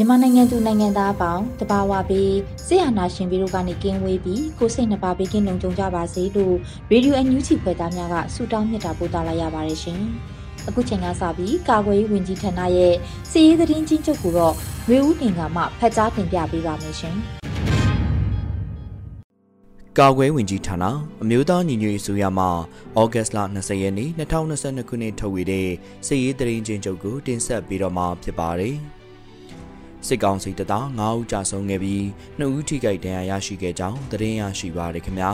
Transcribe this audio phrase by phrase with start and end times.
[0.00, 2.34] မြန်မာနိုင်ငံသူနိုင်ငံသားအပေါင်းတဘာဝပြီး
[2.66, 6.54] ဆေးဟာနာရှင်ပြီးတို့ကနေကင်းဝေးပြီးကိုစိတ်နှပါပေးကင်းလုံခြုံကြပါစေလို့
[6.90, 10.00] ရေဒီယိုအန်ယူဂျီဖွယ်သားများကဆုတောင်းမြတ်တာပို့သလာရပါတယ်ရှင်။
[10.68, 12.94] အခုချိန်ကစပြီးကာကွယ်ရေးဝန်ကြီးဌာနရဲ့
[13.30, 14.54] စီးရေးသတင်းကြီးချုပ်ကိုတော့
[14.88, 17.16] ရွေဦးတင်ကမှဖတ်ကြားတင်ပြပေးပါမယ်ရှင်။
[19.98, 20.84] ကာကွယ်ဝင်ကြီးဌာန
[21.22, 22.48] အမျိုးသားညီညွတ်ရေးဆိုရမှာ
[22.98, 25.68] ဩဂတ်စ်လ20ရက်နေ့2022ခုနှစ်ထုတ်ဝေတဲ့
[26.06, 28.76] စစ်ရေးသတင်းချင်းချုပ်ကိုတင်ဆက်ပေးတော့မှာဖြစ်ပါတယ်။
[30.06, 32.02] စစ်ကောင်စီတပ်သား9ဦးကြာဆုံးခဲ့ပြီး
[32.38, 35.30] 2ဦးထိခိုက်ဒဏ်ရာရရှိခဲ့ကြောင်းသတင်းရရှိပါရခင်ဗျာ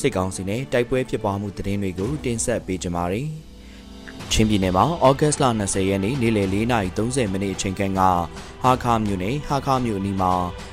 [0.00, 3.28] စစ်ကောင်စီနဲ့တိုက်ပွဲဖြစ်ပွားမှုသတင်းတွေကိုတင်ဆက်ပေးကြပါမယ်
[4.32, 8.00] ချင်းပြည်နယ်မှာဩဂတ်စ်လ20ရက်နေ့နေ့လယ်4:30မိနစ်အချိန်ခန့်က
[8.62, 10.32] ဟာခါမြို့နယ်ဟာခါမြို့အနီးမှာ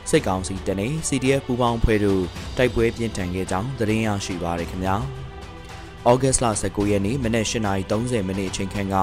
[0.10, 2.24] စစ်ကောင်စီတပ်နဲ့ CDF ပူးပေါင်းဖွဲ့တို့
[2.58, 4.96] တိုက်ပွဲပြင်းထန်ခဲ့ကြောင်းသတင်းရရှိပါရခင်ဗျာ။
[6.10, 8.96] ဩဂတ်စ်လ19ရက်နေ့မနက်8:30မိနစ်အချိန်ခန့်က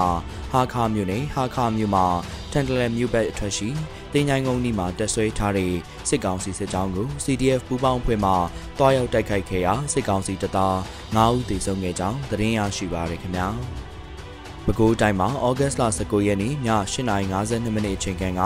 [0.51, 2.05] ဟာခါမြို့နယ်ဟာခါမြို့မှာ
[2.53, 3.69] တန်တလန်မြို့ဘက်အထွက်ရှိ
[4.13, 5.73] တင်ချိုင်းကုန်းနီးမှာတက်ဆွဲထားတဲ့
[6.09, 8.31] စစ်ကောင်စီစစ်ကြောင်းကို CDF ပူးပေါင်းဖွဲ့မှ
[8.79, 10.75] တွားရောက်တိုက်ခိုက်ခဲ့ရာစစ်ကောင်စီတပ်သား
[11.15, 13.47] 9ဦးသေဆုံးခဲ့ကြောင်းသတင်းရရှိပါရခင်ဗျာ။
[14.65, 16.53] ပဲခူးတိုင်းမှာဩဂတ်စ်လ19ရက်နေ့ည
[16.93, 18.41] 8:52မိနစ်အချိန်ခန့်က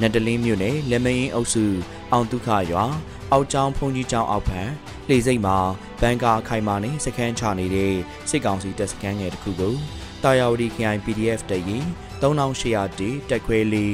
[0.00, 1.64] နတလင်းမြို့နယ်လက်မင်းအုပ်စု
[2.12, 2.84] အောင်ဒုက္ခရွာ
[3.32, 4.68] အောက်ကျောင်းဖုန်ကြီးကျောင်းအောက်ဖက်
[5.08, 5.58] လှေစိတ်မှာ
[6.00, 7.94] ဘန်ကာခိုင်မာနဲ့စခန်းချနေတဲ့
[8.30, 9.74] စစ်ကောင်စီတပ်စခန်းငယ်တစ်ခုကို
[10.22, 11.88] တာယာဝတီ KI PDF တပ်ရင်း
[12.22, 13.86] 3800တီတက်ခွဲလီ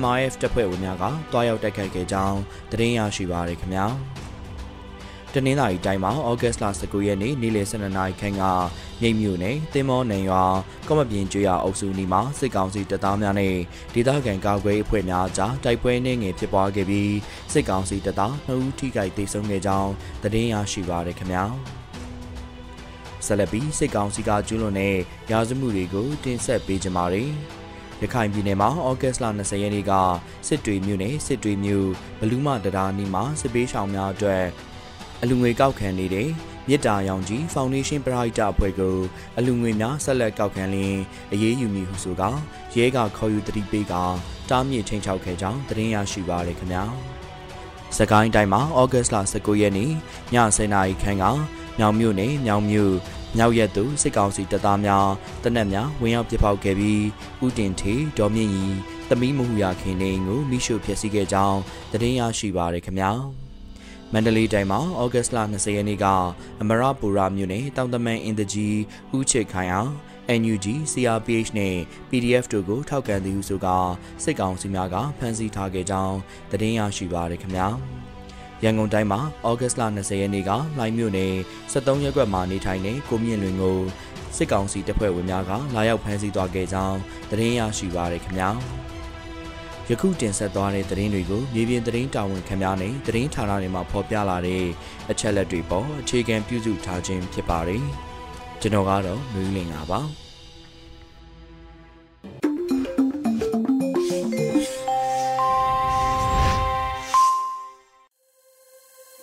[0.00, 2.38] MIF တပ်ဖွဲ့ဝင်များကတွားရောက်တိုက်ခိုက်ခဲ့ကြောင်း
[2.70, 3.86] သတင်းရရှိပါရခင်ဗျာ။
[5.34, 8.42] တနင်္လာရီတိုင်းမှာဩဂတ်စ်လ19ရက်နေ့နေ့လယ်12နာရီခန့်က
[9.00, 10.44] မြိတ်မြို့နယ်တင်မောနယ်ရွာ
[10.86, 13.54] ကောမပြင်ကျွော်အုပ်စုနီမှာစစ်ကောင်စီတပ်သားများနဲ့
[13.94, 17.14] ဒေသခံကာကွယ်အဖွဲ့များကြားတိုက်ပွဲနှင်းငယ်ဖြစ်ပွားခဲ့ပြီး
[17.52, 19.90] စစ်ကောင်စီတပ်သား2ဦးထိခိုက်ဒေဆုံးခဲ့ကြောင်း
[20.22, 21.44] သတင်းရရှိပါရခင်ဗျာ
[23.26, 24.96] ဆက်လက်ပြီးစစ်ကောင်စီကကျူးလွန်တဲ့
[25.30, 27.59] ရာဇမှုတွေကိုတင်ဆက်ပေးကြပါမယ်
[28.02, 29.92] ရခိုင်ပြည်နယ်မှာဩဂတ်စ်လ20ရက်နေ့က
[30.46, 31.88] စစ်တွေမြို့နယ်စစ်တွေမြို့
[32.20, 34.44] ဘလူးမတရားနီးမှာစစ်ပေးဆောင်များအတွက်
[35.22, 36.28] အလူငွေကောက်ခံနေတဲ့
[36.68, 38.96] မြစ်တာရောင်ကြီးဖောင်ဒေးရှင်းပရိုက်တာအဖွဲ့ကို
[39.38, 41.00] အလူငွေများဆက်လက်ကောက်ခံလင်း
[41.32, 42.22] အရေးယူမည်ဟုဆိုက
[42.74, 43.94] ရဲကခေါ်ယူတတိပေးက
[44.50, 46.84] တားမြစ်ချင်းချောက်ခဲ့ကြောင်းသတင်းရရှိပါရခင်ဗျာ။
[47.96, 49.92] စကိုင်းတိုင်းမှာဩဂတ်စ်လ19ရက်နေ့ည
[50.34, 51.24] 10:00နာရီခန့်က
[51.78, 52.94] မြောင်မြို့နယ်မြောင်မြို့
[53.36, 55.08] မြောက်ရက်သူစစ်ကောင်စီတပ်သားများ
[55.44, 57.04] တနက်များဝင်ရောက်ပစ်ပေါက်ခဲ့ပြီး
[57.44, 58.76] ဥတင်ထေဒေါ်မြင့်ကြီး
[59.08, 61.60] သမီးမဟုရခင်နေကိုမိရှုဖျက်ဆီးခဲ့ကြောင်း
[61.92, 63.12] သတင်းရရှိပါရခင်ဗျာ။
[64.12, 66.06] မန္တလေးတိုင်းမှာဩဂတ်စ်လ20ရက်နေ့က
[66.60, 68.78] အမရပူရာမြို့နယ်တောင်တမန်အင်တကြီး
[69.16, 69.92] ဦးချစ်ခိုင်အောင်
[70.40, 71.76] NUG CRPH နဲ့
[72.10, 73.76] PDF တို့ကိုထောက်ခံသည်ဟုဆိုကာ
[74.24, 76.16] စစ်ကောင်စီများကဖမ်းဆီးထားခဲ့ကြောင်း
[76.50, 77.68] သတင်းရရှိပါရခင်ဗျာ
[78.64, 81.32] ရန်ကုန်တိုင်းမှာဩဂတ်စ်လ20ရက်နေ့ကလိုင်းမြို့နယ်
[81.72, 83.78] 73ရပ်ကွက်မှာနေထိုင်နေကိုမြင့်လွင်ကို
[84.36, 86.98] စစ်ကောင်စီတပ်ဖွဲ့ဝင်များကလာရောက်ဖမ်းဆီးသွားခဲ့ကြောင်း
[87.30, 88.50] သတင်းရရှိပါရခင်ဗျာ
[89.88, 94.64] ယခုတင်ဆက်သွားတဲ့သတင်းတွေကိုမြေပြင်သတင်းတာဝန်ခံများနဲ့သတင်းဌာနတွေမှာဖော်ပြလာတဲ့
[95.10, 97.84] အချက်လက်တွေပေါ်အခြေခံပြုစုထားခြင်းဖြစ်ပါတယ်။
[98.60, 100.00] ကျွန်တော်ကတော့လူလင်ပါပါ။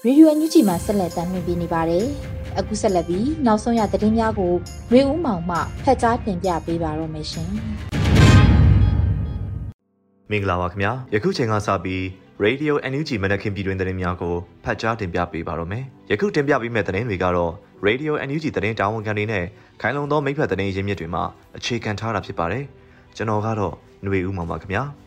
[0.05, 2.05] ရေဒီယိုအန်ယူဂျီမှာဆက်လက်တင်ပြနေပါတယ်။
[2.59, 4.53] အခုဆက်လက်ပြီးနောက်ဆုံးရသတင်းများကို
[4.93, 7.49] ရေဦးမောင်မှဖတ်ကြားတင်ပြပေးပါတော့မယ်ရှင်။
[10.31, 12.01] မင်္ဂလာပါခင်ဗျာယခုချိန်ကစပြီး
[12.43, 17.51] Radio NUG မနက်ခင်းပြည်တွင်သတင်းများကိုဖတ်ကြားတင်ပြပေးပါတော့မယ်ယခုတင်ပြပေးမယ့်သတင်းတွေကတော့
[17.87, 19.45] Radio NUG သတင်းတာဝန်ခံတွေနဲ့
[19.81, 21.23] ခိုင်လုံသောမိဖက်သတင်းရင်းမြစ်တွေမှာ
[21.57, 22.63] အခြေခံထားတာဖြစ်ပါတယ်
[23.15, 23.73] ကျွန်တော်ကတော့
[24.03, 25.06] ຫນွေဦးမှာပါခင်ဗျာ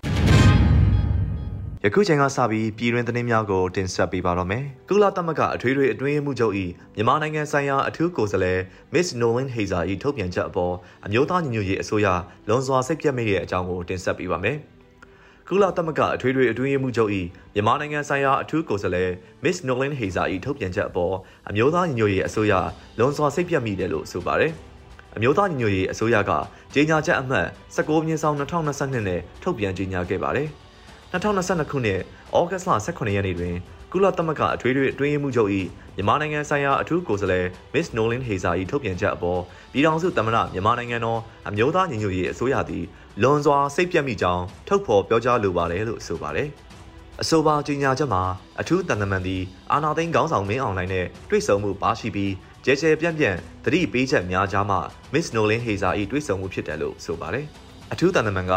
[1.85, 6.55] ယခုချိန်ကစပြီးပြည်တွင်းသတင်းများကိုတင်ဆက်ပေးပါတော့မယ်။ကုလသမဂ္ဂအထွေထွေအတွင်းရေးမှူးချုပ်၏
[6.97, 8.61] မြန်မာနိုင်ငံဆိုင်ရာအထူးကိုယ်စားလှယ်
[8.93, 10.75] Miss Nolan Hazer ၏ထုတ်ပြန်ချက်အပေါ်
[11.07, 12.07] အမျိုးသားညီညွတ်ရေးအစိုးရ
[12.49, 14.57] လွန်စွာစိတ်ပြတ်မိတဲ့အကြောင်းကိုတင်ဆက်ပေးပါမယ်။
[15.49, 17.11] ကုလသမဂ္ဂအထွေထွေအတွင်းရေးမှူးချုပ်၏
[17.55, 19.11] မြန်မာနိုင်ငံဆိုင်ရာအထူးကိုယ်စားလှယ်
[19.45, 21.15] Miss Nolan Hazer ၏ထုတ်ပြန်ချက်အပေါ်
[21.49, 22.55] အမျိုးသားညီညွတ်ရေးအစိုးရ
[22.99, 24.53] လွန်စွာစိတ်ပြတ်မိတယ်လို့ဆိုပါတယ်။
[25.17, 26.33] အမျိုးသားညီညွတ်ရေးအစိုးရက
[26.75, 27.47] ကြေညာချက်အမှတ်
[27.77, 30.51] 19မြင်းဆောင်2022နဲ့ထုတ်ပြန်ကြေညာခဲ့ပါတယ်။
[31.13, 32.01] 2022ခုနှစ်
[32.37, 33.55] ဩဂတ်လ18ရက်နေ့တွင်
[33.93, 35.51] ကုလသမဂ္ဂအထွေထွေအတွင်းရေးမှူးချုပ်၏
[35.97, 39.41] မြန်မာနိုင်ငံဆိုင်ရာအထူးကိုယ်စားလှယ် Miss Nolan Hazer ၏ထုတ်ပြန်ချက်အပေါ်
[39.73, 42.85] ပြည်ထောင်စုသမ္မတမြန်မာနိုင်ငံတော်အမျိုးသားညီညွတ်ရေးအစိုးရသည်
[43.23, 46.49] လွန်စွာစိတ်ပြတ်မိကြောင်းထုတ်ဖော်ပြောကြားလိုပါတယ်လို့ဆိုပါတယ်။
[47.23, 48.23] အဆိုပါကြေညာချက်မှာ
[48.61, 49.43] အထူးတန်တမန်သည်
[49.73, 52.33] အာနာသိန်းခေါင်းဆောင်မင်းအောင်လှိုင်နဲ့တွေ့ဆုံမှုပါရှိပြီး
[52.65, 54.77] ကျဲကျဲပြန့်ပြန့်သတိပေးချက်များကြားမှ
[55.13, 57.47] Miss Nolan Hazer ၏တွေ့ဆုံမှုဖြစ်တယ်လို့ဆိုပါတယ်။
[57.93, 58.55] အထူးတန်တမန်က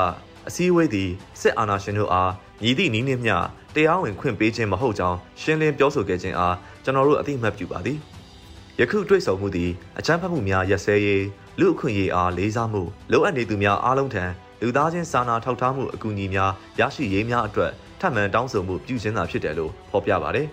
[0.48, 1.10] အစည်းအဝေးသည်
[1.40, 2.32] စစ်အာဏာရှင်တို့အား
[2.62, 3.36] မြည်သည့်နည်းနှင့်မျှ
[3.76, 7.98] တရားဝင်ခွင့်ပေးခြင်းမဟုတ်ကြောင်းရှင်းလင်းပြောဆိုခဲ့ခြင်းအားကျွန်တော်တို့အသိမှတ်ပြုပါသည်
[8.80, 11.26] ယခုတွေ့ဆုံမှုသည်အချမ်းဖတ်မှုများရက်စဲရေး
[11.60, 12.82] လူအခွင့်အရေးအားလေးစားမှု
[13.12, 14.24] လိုအပ်နေသူများအားလုံးထံ
[14.62, 20.48] လူသားချင်းစာနာထောက်ထားမှုအကူအညီများရရှိရေးများအတွက်ထပ်မံတောင်းဆိုမှုပြုခြင်းသာဖြစ်တယ်လို့ဖော်ပြပါတယ်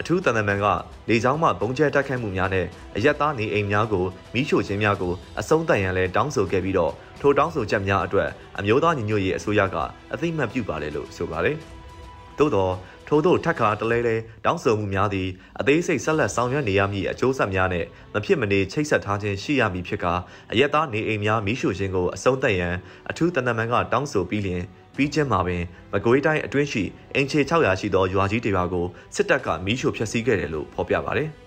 [0.00, 0.66] အထူးတန်တမန်က
[1.08, 2.66] လေကြောင်းမှဘုံကျဲတိုက်ခိုက်မှုများနဲ့
[2.96, 4.04] အရက်သားနေအိမ်များကို
[4.34, 8.28] မိရှို့ခြင်းများကိုအဆုံးတန်ရန်လဲတောင်းဆိုခဲ့ပြီးတော့ ထိုတောင်းဆိုချက်များအတွက်
[8.58, 9.76] အမျိုးသားညီညွတ်ရေးအစိုးရက
[10.12, 11.56] အသိမှတ်ပြုပါတယ်လို့ဆိုပါတယ်။
[12.38, 12.68] သို့သော
[13.08, 15.28] ထို့သောထက်ခါတလဲလဲတောင်းဆိုမှုများသည်
[15.60, 17.84] အသေးစိတ်ဆက်လက်ဆောင်ရွက်နေရမည့်အကျိုးဆက်များနဲ့
[18.14, 20.14] မဖြစ်မနေချိတ်ဆက်ထားခြင်းရှိရမည်ဖြစ်ကာ
[20.52, 22.74] အရက်သားနေအိမ်များမိရှို့ခြင်းကိုအဆုံးသတ်ရန်
[23.10, 24.62] အထူးတနမန်ကတောင်းဆိုပြီးလျင်
[24.96, 26.82] ပြီးချင်းမှာပင်မကွေးတိုင်းအတွင်းရှိ
[27.14, 31.30] အင်ချေ600ရှိသောရွာကြီးတွေပါကိုစစ်တပ်ကမီးရှို့ဖျက်ဆီးခဲ့တယ်လို့ဖော်ပြပါတယ်။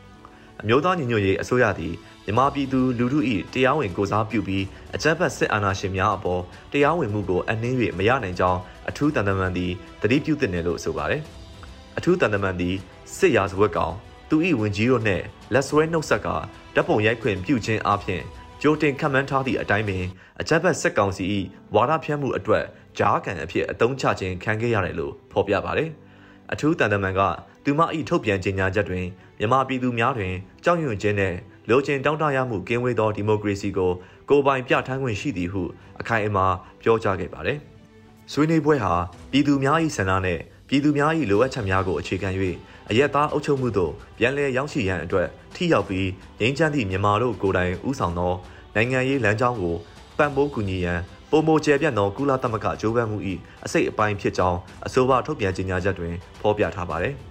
[0.61, 1.93] အမျိုးသားညီညွတ်ရေးအစိုးရသည်
[2.25, 3.19] မြန်မာပြည်သူလူထု၏
[3.53, 4.63] တရားဝင်ကိုစားပြုပြီး
[4.95, 6.41] အကြမ်းဖက်စစ်အာဏာရှင်များအပေါ်
[6.71, 8.59] တရားဝင်မှုကိုအနှင်း၍မရနိုင်ကြောင်း
[8.89, 9.71] အထူးတန်တမန်သည်
[10.01, 11.21] တတိပြုသင့်တယ်လို့ဆိုပါတယ်။
[11.97, 12.75] အထူးတန်တမန်သည်
[13.17, 13.93] စစ်ရာဇဝတ်ကောင်
[14.29, 15.23] သူ၏ဝင်ကြီးတို့နှင့်
[15.53, 16.35] လက်ဆွဲနှုတ်ဆက်ကဓာ
[16.79, 18.23] တ်ပုံရိုက်ခွင့်ပြုခြင်းအပြင်
[18.61, 20.05] ကြိုတင်ခံမှန်းထားသည့်အတိုင်းပင်
[20.41, 21.25] အကြမ်းဖက်စစ်ကောင်စီ၏
[21.75, 22.65] ဝါဒဖြန့်မှုအတွက်
[22.97, 25.89] ဂျားကန်အဖြစ်အသုံးချခြင်းခံခဲ့ရတယ်လို့ဖော်ပြပါတယ်။
[26.51, 27.21] အထူးတန်တမန်က
[27.63, 29.05] သူမ၏ထုတ်ပြန်ကြေညာချက်တွင်
[29.39, 30.33] မြန်မာပြည်သူများတွင်
[30.63, 31.35] ကြောက်ရွံ့ခြင်းနဲ့
[31.69, 33.91] လိုချင်တောင်းတရမှုကင်းဝေးသောဒီမိုကရေစီကို
[34.29, 35.61] ကိုပိုင်ပြဋ္ဌာန်းခွင့်ရှိသည်ဟု
[36.01, 36.45] အခိုင်အမာ
[36.81, 37.57] ပြောကြားခဲ့ပါတယ်။
[38.31, 38.93] ဆွေးနွေးပွဲဟာ
[39.31, 42.29] ပြည်သူများ၏ဆန္ဒနဲ့ပြည်သူများ၏လိုအပ်ချက်များကိုအခြေခံ၍
[42.89, 46.07] အရက်သားအုပ်ချုပ်မှုသို့ပြန်လည်ရောက်ရှိရန်အတွက်ထိရောက်ပြီး
[46.39, 48.33] ငြိမ်းချမ်းသည့်မြန်မာတို့ကိုယ်တိုင်ဦးဆောင်သော
[48.75, 49.75] နိုင်ငံရေးလမ်းကြောင်းကို
[50.17, 50.99] ပံ့ပိုးကူညီရန်
[51.31, 53.17] ပုံမိုကျယ်ပြန့်သောကုလသမဂ္ဂကြိုးပမ်းမှု၏
[53.65, 57.15] အစိတ်အပိုင်းဖြစ်ကြောင်းအဆိုပါထုတ်ပြန်ကြေညာချက်တွင်ဖော်ပြထားပါတယ်။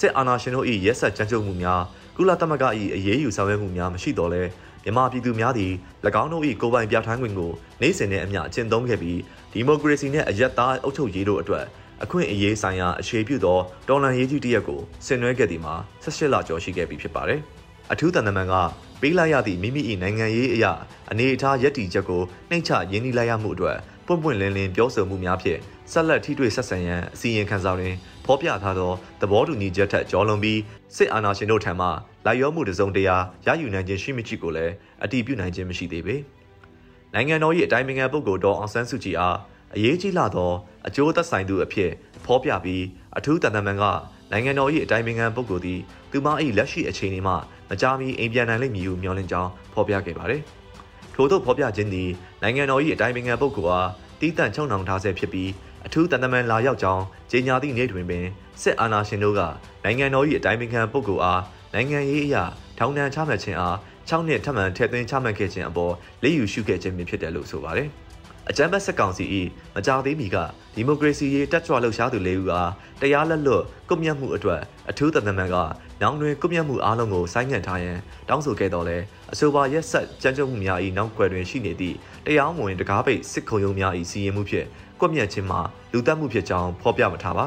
[0.00, 1.82] စစ်အာဏာရှင်တို့၏ရက်ဆက်ကြမ်းကြုတ်မှုများ
[2.16, 2.64] ကုလသမဂ္ဂ၏
[2.94, 4.42] အရေးယူဆောင်ရွက်မှုများမရှိတော့လဲ
[4.84, 5.72] မြန်မာပြည်သူများသည်၎
[6.22, 7.50] င်းတို့၏ကိုယ်ပိုင်ပြဋ္ဌာန်းခွင့်ကို
[7.80, 9.18] နိုင်စင်တဲ့အမျှအကျင့်သုံးခဲ့ပြီး
[9.52, 11.64] ဒီမိုကရေစီနှင့်အယက်သားအုပ်ချုပ်ရေးတို့အတွက်
[12.02, 13.58] အခွင့်အရေးဆိုင်ရာအခြေပြုသော
[13.88, 15.74] တော်လှန်ရေးကြီးတစ်ရပ်ကိုဆင်နွှဲခဲ့သည်မှာ
[16.04, 17.40] 18လကျော်ရှိခဲ့ပြီဖြစ်ပါတယ်။
[17.92, 18.54] အထူးတန်တမန်က
[19.00, 20.72] ပေးလိုက်ရသည့်မိမိ၏နိုင်ငံရေးအရာ
[21.10, 25.60] အနေအထားရည်တည်ချက်ကိုနှိမ့်ချရင်းနှီးလိုက်ရမှုအတွက်ပွင့်ပွင့်လင်းလင်းပြောဆိုမှုများဖြင့်
[25.92, 27.94] ဆက်လက်ထိတွေ့ဆက်ဆံရန်အစီရင်ခံစာတွင်
[28.24, 30.60] ဖော်ပြထားသောသဘောတူညီချက်ထက်ကျော်လွန်ပြီး
[30.96, 31.88] စစ်အာဏာရှင်တို့ထံမှ
[32.26, 33.16] လိုက်ရောမှုတစုံတရာ
[33.46, 34.72] ရယူနိုင်ခြင်းရှိမရှိကိုလည်း
[35.04, 36.16] အတည်ပြုနိုင်ခြင်းမရှိသေးပေ။
[37.14, 39.36] နိုင်ငံတော်၏အတိုင်းအမြံပုဂ္ဂိုလ်တော်အောင်ဆန်းစုကြည်အား
[39.74, 40.52] အရေးကြီးလာသော
[40.86, 41.90] အကျိုးသက်ဆိုင်သူအဖြစ်
[42.24, 42.84] ဖော်ပြပြီး
[43.18, 43.84] အထူးတန်တမန်က
[44.32, 45.80] နိုင်ငံတော်၏အတိုင်းအမြံပုဂ္ဂိုလ်သည်
[46.10, 46.28] သူမ၏
[46.58, 47.34] လက်ရှိအခြေအနေမှ
[47.70, 50.42] မကြာမီအိမ်ပြန်နိုင်လိမ့်မည်ဟုမျှော်လင့်ကြောင်းဖော်ပြခဲ့ပါတယ်။
[51.14, 52.10] ထို့သောဖော်ပြခြင်းသည်
[52.42, 53.90] နိုင်ငံတော်၏အတိုင်းအမြံပုဂ္ဂိုလ်အား
[54.20, 55.50] တီးတန့်ချုံနှောင်ထားဆဲဖြစ်ပြီး
[55.86, 58.26] အထူးတန်တမန်လာရောက်ကြောင်းကြေညာသည့်နေ့တွင်ပင်
[58.62, 59.40] စစ်အာဏာရှင်တို့က
[59.84, 61.42] နိုင်ငံတော်၏အတိုင်းအမြံပုဂ္ဂိုလ်အား
[61.74, 62.44] နိုင်ငံရေးအရာ
[62.78, 63.76] ထောင်ဒဏ်ချမှတ်ခြင်းအား
[64.08, 67.88] 6နှစ်ထပ်မံထည့်သွင်းချမှတ်ခဲ့ခြင်းအပေါ်လက်ယူရှုခဲ့ခြင်းဖြစ်တယ်လို့ဆိုပါတယ်။
[68.50, 69.24] အကြမ်းဖက်စစ်ကောင်စီ၏
[69.74, 70.36] မကြသေးမီက
[70.74, 74.60] ဒီမိုကရေစီရေးတက်ကြွလှုပ်ရှားသူလေးဦးအားတရားလက်လွတ်ကွပ်မျက်မှုအတွက်
[74.90, 75.56] အထူးတသမန်က
[76.02, 77.98] နောင်တွင်ကွပ်မျက်မှုအားလုံးကိုဆိုင်းငံ့ထားရန်
[78.28, 78.98] တောင်းဆိုခဲ့တော်လဲ
[79.32, 84.66] အဆိုပါရက်ဆက်ကြမ်းကြုတ်မှုများ၏နောက်ွယ်တွင်ရှိနေသည့်တရားမဝင်တကားပိတ်စစ်ခုံရုံးများ၏စီရင်မှုဖြင့်
[85.06, 85.60] ကွပ်မျက်ခြင်းမှာ
[85.92, 87.46] လူတက်မှုဖြစ်ကြောင်းဖော်ပြမထားပါ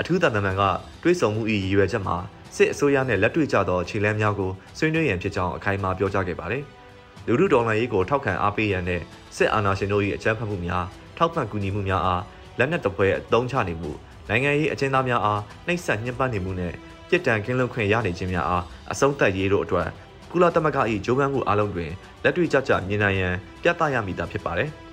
[0.00, 0.62] အထူးတသမန်က
[1.02, 2.16] တွေးဆုံမှု၏ရည်ရွယ်ချက်မှာ
[2.56, 6.62] စစ်အစိုးရနှင့်လက်တွေ့ကျသောခြေလှမ်းများကိုဆွေးနွေးရန်ဖြစ်ကြောင်းအခိုင်အမာပြောကြားခဲ့ပါတယ်။
[7.26, 9.00] လူထုတော်လှန်ရေးကိုထောက်ခံအားပေးရန်နဲ့
[9.36, 10.84] စစ်အာဏာရှင်တို့၏အကြမ်းဖက်မှုများ
[11.18, 12.22] ထောက်ပံ့ကူညီမှုများအား
[12.58, 13.90] လက်နက်တပွဲအသုံးချနေမှု
[14.28, 16.72] နိုင်ငံရေးအကျဉ်းသားများအားနှိပ်စက်ညှဉ်းပန်းနေမှုနဲ့
[17.08, 19.88] ပြစ်ဒဏ်ကင်းလွတ်ခွင့်ရနေခြင်းများအားအဆုံးသတ်ရေးတို့အတွက်
[20.30, 21.90] ကုလသမဂ္ဂ၏ဂျိုးပန်းမှုအလုံးတွင်
[22.24, 24.70] လက်တွေ့ကျကျမြင်နိုင်ရန်ပြသရမည်သာဖြစ်ပါတယ်။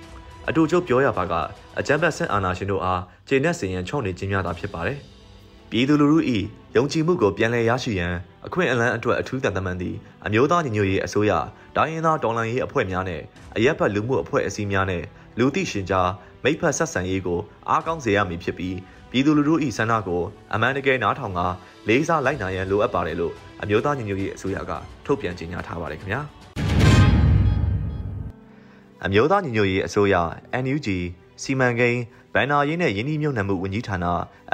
[0.48, 1.34] အတူချုပ်ပြောရပါက
[1.78, 4.98] အကြမ်းဖက်ဆင်အာဏာရှင်တို့အားခြေနဲ့စင်ရန်ချုံနေခြင်းများသာဖြစ်ပါတယ်။
[5.70, 6.18] ပြည်သူလူထု၏
[6.76, 8.14] ယုံကြည်မှုကိုပြန်လည်ရရှိရန်
[8.46, 9.96] အခွင့်အလမ်းအတွက်အထူးတန်တမန်သည့်
[10.26, 11.32] အမျိုးသားညီညွတ်ရေးအစိုးရ
[11.76, 13.20] တိုင်းရင်းသားတော်လှန်ရေးအဖွဲ့များနဲ့
[13.56, 15.02] အရက်ဖက်လူမှုအဖွဲ့အစည်းများနဲ့
[15.38, 16.10] လူသိရှင်ကြား
[16.44, 18.76] မိဖက်ဆက်ဆံရေးကိုအားကောင်းစေရမည်ဖြစ်ပြီး
[19.10, 20.22] ပြည်သူလူထု၏ဆန္ဒကို
[20.54, 21.40] အမှန်တကယ်နားထောင်က
[21.88, 23.32] လေးစားလိုက်နိုင်ရန်လိုအပ်ပါတယ်လို့
[23.62, 24.72] အမျိုးသားညီညွတ်ရေးအစိုးရက
[25.06, 26.20] ထုတ်ပြန်ကြေညာထားပါတယ်ခင်ဗျာ
[29.06, 30.14] အမျိုးသားညီညွတ်ရေးအစိုးရ
[30.64, 30.88] NUG
[31.42, 32.00] စီမံကိန်း
[32.34, 33.96] ဗန်နာရေးနဲ့ယင်းနှီးမြှုပ်နှံမှုဝန်ကြီးဌာန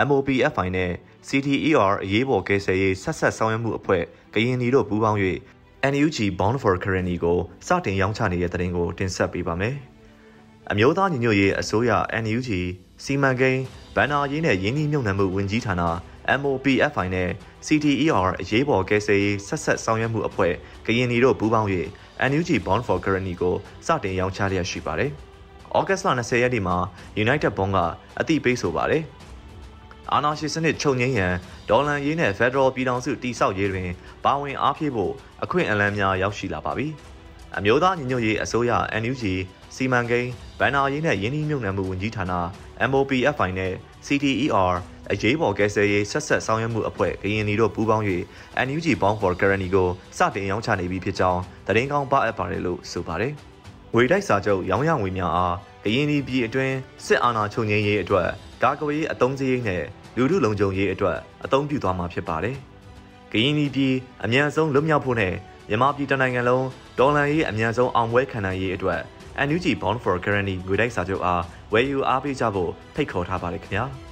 [0.09, 0.91] MOPFI နဲ့
[1.29, 4.03] CTER အရေးပေါ်ကယ်ဆယ်ရေးဆက်ဆက်ဆောင်ရွက်မှုအဖွဲ့
[4.35, 5.19] ကရင်နီတို့ပူးပေါင်း၍
[5.93, 9.75] NUG Bond for Currency ကိုစတင်ရောင်းချနေတဲ့တဲ့တင်ကိုတင်ဆက်ပေးပါမယ်။
[10.71, 11.91] အမျိုးသားညီညွတ်ရေးအစိုးရ
[12.25, 12.49] NUG
[13.05, 13.63] စီမံကိန်း
[13.99, 15.75] ဗန်နာရေးနဲ့ယင်းနှီးမြှုပ်နှံမှုဝန်ကြီးဌာန
[16.41, 17.29] MOPFI နဲ့
[17.67, 20.53] CTER အရေးပေါ်ကယ်ဆယ်ရေးဆက်ဆက်ဆောင်ရွက်မှုအဖွဲ့
[20.87, 21.69] ကရင်နီတို့ပူးပေါင်း၍
[22.31, 23.55] NUG Bond for Currency ကို
[23.87, 25.11] စတင်ရောင်းချလျက်ရှိပါတယ်။
[25.77, 26.77] ဩဂတ်လ20ရက်နေ့မှာ
[27.25, 27.79] United Bond က
[28.21, 29.03] အတိပေးဆိုပါတယ်။
[30.13, 31.35] အာဏာရှင်စနစ်ချုပ်ငြိမ်းရန်
[31.69, 33.89] ဒေါ်လန်ရေးနဲ့ Federal ပြည်ထောင်စုတည်ဆောက်ရေးတွင်
[34.25, 35.13] ပါဝင်အားဖြည့်ဖို့
[35.45, 36.89] အခွင့်အလမ်းများရောက်ရှိလာပါပြီ။
[37.57, 39.25] အမျိုးသားညီညွတ်ရေးအစိုးရ NUG
[39.75, 42.25] စီမံကိန်းဗန်နာရေးနဲ့ယင်းနှီးမြှုပ်နှံမှုဝန်ကြီးဌာန
[42.91, 43.73] MOPFI နဲ့
[44.07, 44.73] CTER
[45.13, 48.05] အရေးပေါ်ကယ်ဆယ်ရေးဆက်ဆက်ဆောင်ရွက်မှုအဖွဲ့ကရင်နီတို့ပူးပေါင်း၍
[48.67, 49.89] NUG Bond for Guarantee ကို
[50.19, 53.33] စတင်ရောင်းချနေပြီဖြစ်ကြောင်းတရင်ကောင်းပါအပ်ပါတယ်လို့ဆိုပါတယ်။
[53.95, 56.75] ငွေတိုက်စာချုပ်ရောင်းရငွေများအားကရင်ပြည်အတွင်း
[57.05, 58.29] စစ်အာဏာချုပ်ငြိမ်းရေးအတွက်
[58.63, 59.83] ကာကွယ်ရေးအသုံးစရိတ်နဲ့
[60.17, 62.57] လူထုလုံခြုံရေးအတွက်အသုံးပြုသွားမှာဖြစ်ပါတယ်။
[63.33, 65.35] ကရင်ပြည်အမြန်ဆုံးလွတ်မြောက်ဖို့နဲ့
[65.69, 66.67] မြန်မာပြည်တနိုင်ငံလုံး
[66.99, 69.01] ဒေါ်လာရေးအမြန်ဆုံးအောင်ပွဲခံနိုင်ရေးအတွက်
[69.47, 71.43] NUG Bond for Guarantee ငွေတိုက်စာချုပ်အား
[71.73, 73.85] ဝယ်ယူအားပေးကြဖို့ဖိတ်ခေါ်ထားပါတယ်ခင်ဗျာ။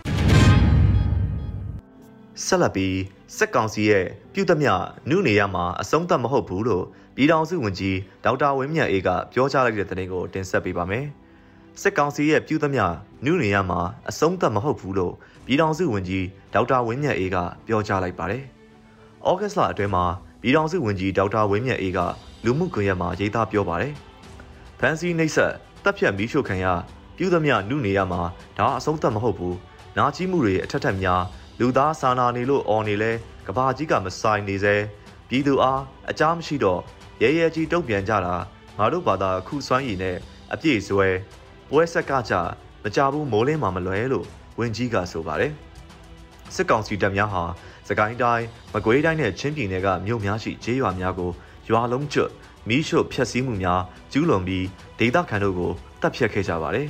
[2.45, 2.97] ဆက်လက်ပြီး
[3.37, 4.05] စက်ကောင်စီရဲ့
[4.35, 4.73] ပြုသမျှ
[5.11, 6.85] နုနေရမှာအဆုံးသတ်မဟုတ်ဘူးလို့
[7.17, 11.05] ပြည်ထောင်စုဝန်ကြီးဒေါက်တာဝင်းမြတ်အေးကပြောကြားလိုက်တဲ့သတင်းကိုတင်ဆက်ပေးပါမယ်။
[11.81, 12.85] စစ်ကောင်စီရဲ့ပြုသမျှ
[13.25, 13.81] နုနေရမှာ
[14.11, 15.15] အဆုံးသတ်မဟုတ်ဘူးလို့
[15.47, 18.45] ပြည်ထောင်စုဝန်ကြီးဒေါက်တာဝင်းမြတ်အေးကပြောကြားလိုက်ပါတယ်။
[19.29, 20.05] ဩဂတ်စ်လအတွင်းမှာ
[20.43, 21.99] ပြည်ထောင်စုဝန်ကြီးဒေါက်တာဝင်းမြတ်အေးက
[22.45, 23.95] လူမှုကွန်ရက်မှာရေးသားပြောပါတယ်။
[24.81, 25.53] ဖန်စီနှိပ်စက်
[25.85, 26.67] တပ်ဖြတ်မီးရှို့ခံရ
[27.17, 28.23] ပြုသမျှနုနေရမှာ
[28.59, 29.55] ဒါအဆုံးသတ်မဟုတ်ဘူး။
[29.99, 31.23] နာကြီးမှုတွေအထက်ထက်များ
[31.61, 33.13] လူသားစာနာနေလို့အော်နေလဲ
[33.47, 34.77] ကဘာကြီးကမဆိုင်နေစေ
[35.29, 35.81] ပြည်သူအား
[36.11, 36.81] အကြမ်းမရှိတော့
[37.23, 38.35] ရဲရဲကြီးတုံ့ပြန်ကြတာ
[38.79, 40.17] ငါတို့ဘာသာခုစွမ်းရည်နဲ့
[40.53, 41.09] အပြည့်စွဲ
[41.71, 42.35] ပွဲဆက်ကကြ
[42.83, 44.27] မကြဘူးမိုးလင်းမှာမလွဲလို့
[44.59, 45.53] ဝင်းကြီးကဆိုပါတယ်
[46.55, 47.45] စစ်ကောင်စီတပ်များဟာ
[47.89, 51.31] စကိုင်းတိုင်းမကွေးတိုင်းနဲ့ချင်းပြည်နယ်ကမြို့များရှိကျေးရွာများကို
[51.69, 52.31] ရွာလုံးကျွတ်
[52.69, 53.81] မီးရှို့ဖျက်ဆီးမှုများ
[54.13, 54.67] ကျူးလွန်ပြီး
[54.99, 56.89] ဒေသခံတို့ကိုတပ်ဖြတ်ခဲ့ကြပါတယ်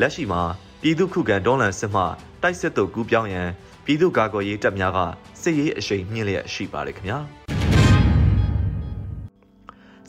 [0.00, 0.42] လက်ရှိမှာ
[0.80, 2.02] ပြည်သူခုခံဒေါ်လန်စစ်မှ
[2.42, 3.48] တိုက်စစ်တို့ကူးပြောင်းရန်
[3.84, 4.98] ပြည်သူ့ကာကွယ်ရေးတပ်များက
[5.42, 7.18] စစ်ရေးအရှိန်မြင့်လျက်ရှိပါတယ်ခင်ဗျာ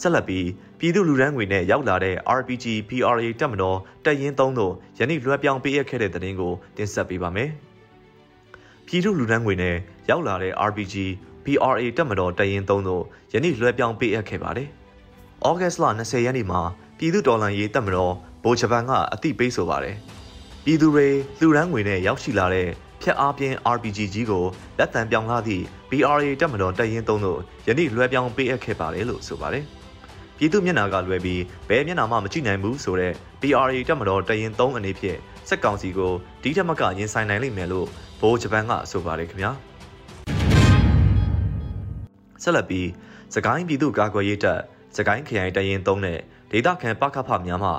[0.01, 0.47] ဆက်လက်ပြီး
[0.79, 7.49] ပြည်သူလူရန်ငွေနဲ့ရောက်လာတဲ့ RPG PRA တပ်မတော်တပ်ရင်း3တို့ယနေ့လွှဲပြောင်းပေးအပ်ခဲ့တဲ့သတင်းကိုတင်ဆက်ပေးပါမယ်။
[8.87, 9.75] ပြည်သူလူရန်ငွေနဲ့
[10.09, 10.95] ရောက်လာတဲ့ RPG
[11.45, 14.69] PRA တပ်မတော်တပ်ရင်း3တို့ယနေ့လွှဲပြောင်းပေးအပ်ခဲ့ပါတယ်။
[15.45, 16.61] ဩဂတ်စ်လ20ရက်နေ့မှာ
[16.97, 18.13] ပြည်သူတော်လှန်ရေးတပ်မတော်
[18.43, 19.95] ဗိုလ်ချုပ်ပန်ကအသိပေးဆိုပါတယ်။
[20.65, 21.07] ပြည်သူတွေ
[21.39, 22.67] လူရန်ငွေနဲ့ရောက်ရှိလာတဲ့
[23.01, 24.45] ဖြတ်အားပြင်း RPG ကြီးကို
[24.77, 29.65] လက်တံပြောင်းလာသည့် BRA တပ်မတော်တပ်ရင်း3တို့ယနေ့လွှဲပြောင်းပေးအပ်ခဲ့ပါတယ်လို့ဆိုပါတယ်။
[30.37, 35.17] ပြည်သူမျက်နှာကလွဲပြီးဘယ်မျက်နှာမှမကြည့်နိုင်ဘူးဆိုတော့ PRA တပ်မတော်တရင်3အနေဖြင့်
[35.49, 37.87] စက်ကောင်စီကိုဒီထက်မကရင်ဆိုင်နိုင်လိမ့်မယ်လို့
[38.21, 39.51] ဘိုးဂျပန်ကဆိုပါတယ်ခင်ဗျာ
[42.43, 42.87] ဆက်လက်ပြီး
[43.35, 44.59] စကိုင်းပြည်သူ့ကာကွယ်ရေးတပ်
[44.97, 46.19] စကိုင်းခရိုင်တရင်3နဲ့
[46.51, 47.71] ဒေသခံပကဖများမှ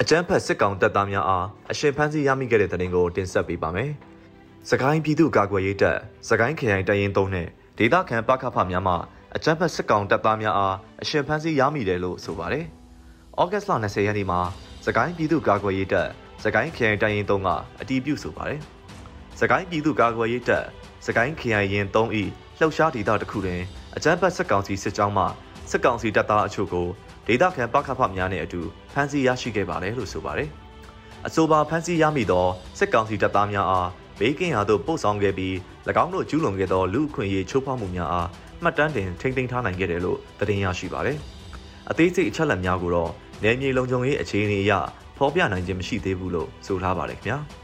[0.00, 3.90] အကြမ်းဖက်စစ်ကောင်တပ်သားများအားအရှင်ဖမ်းဆီးရမိခဲ့တဲ့တဲ့တင်ကိုတင်ဆက်ပေးပါမယ်။
[4.70, 8.94] စကိုင်းပြည်သူ့ကာကွယ်ရေးတပ်စကိုင်းခရိုင်တရင်3နဲ့ဒေသခံပကဖများမှ
[9.36, 12.64] အကြမ်းဖက်စစ်ကောင်တပ်သားများအားအရှင်ဖမ်းဆီးရမိတယ်လို့ဆိုပါတယ်။
[13.40, 14.40] ဩဂတ်စ်လ20ရက်နေ့မှာ
[14.86, 16.08] စကိုင်းပြည်သူ့ကာကွယ်ရေးတပ်
[16.44, 17.48] စကိုင်းခရိုင်တိုင်းရင်3က
[17.80, 18.60] အတီးပြုဆိုပါတယ်။
[19.40, 20.64] စကိုင်းပြည်သူ့ကာကွယ်ရေးတပ်
[21.06, 22.22] စကိုင်းခရိုင်ရင်3ဤ
[22.58, 23.60] လှုပ်ရှားဒေသတစ်ခုတွင်
[23.96, 25.24] အကြမ်းဖက်စစ်ကောင်စီစစ်ကြောင်းမှ
[25.70, 26.86] စစ်ကောင်စီတပ်သားအချို့ကို
[27.26, 28.60] ဒေသခံပကဖများနဲ့အတူ
[28.92, 30.48] ဖမ်းဆီးရရှိခဲ့ပါတယ်လို့ဆိုပါတယ်။
[31.26, 32.46] အဆိုပါဖမ်းဆီးရမိသော
[32.78, 33.88] စစ်ကောင်စီတပ်သားများအား
[34.18, 35.54] ဘေးကင်းရာသို့ပို့ဆောင်ခဲ့ပြီး၎
[36.04, 38.28] င်းတို့ကျူးလွန်ခဲ့သောလူအခွင့်အရေးချိုးဖောက်မှုများအား
[38.62, 41.18] မှတ်တမ်းတင်ထိမ့်သိမ်းထားနိုင်ခဲ့တယ်လို့သတင်းရရှိပါတယ်။
[41.90, 43.10] အသေးစိတ်အချက်အလက်များကိုတော့
[43.42, 44.72] နယ်မြေလုံခြုံရေးအခြေအနေအရ
[45.18, 47.38] ဖော်ပြနိုင်ခြင်းမရှိသေးဘူးလို့ဆိုထားပါတယ်ခင်ဗျာ။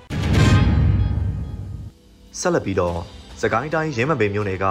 [2.41, 2.97] ဆက်လက်ပြီးတော့
[3.41, 4.67] စကိုင်းတိုင်းရင်းမပင်မြို့နယ်က